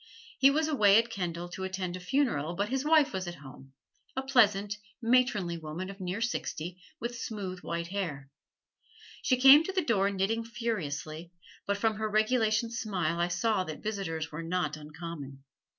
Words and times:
He 0.39 0.49
was 0.49 0.67
away 0.67 0.97
at 0.97 1.11
Kendal 1.11 1.47
to 1.49 1.63
attend 1.63 1.95
a 1.95 1.99
funeral, 1.99 2.55
but 2.55 2.69
his 2.69 2.83
wife 2.83 3.13
was 3.13 3.27
at 3.27 3.35
home 3.35 3.73
a 4.15 4.23
pleasant, 4.23 4.79
matronly 4.99 5.59
woman 5.59 5.91
of 5.91 5.99
near 6.01 6.21
sixty, 6.21 6.81
with 6.99 7.15
smooth, 7.19 7.59
white 7.59 7.89
hair. 7.89 8.31
She 9.21 9.37
came 9.37 9.63
to 9.63 9.71
the 9.71 9.85
door 9.85 10.09
knitting 10.09 10.43
furiously, 10.43 11.31
but 11.67 11.77
from 11.77 11.97
her 11.97 12.09
regulation 12.09 12.71
smile 12.71 13.19
I 13.19 13.27
saw 13.27 13.63
that 13.65 13.83
visitors 13.83 14.31
were 14.31 14.41
not 14.41 14.75
uncommon. 14.75 15.43